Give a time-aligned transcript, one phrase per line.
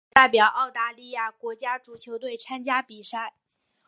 [0.15, 3.35] 他也代表澳大利亚国家足球队参加比赛。